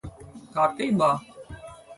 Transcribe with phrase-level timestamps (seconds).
[0.55, 1.11] Kārtībā?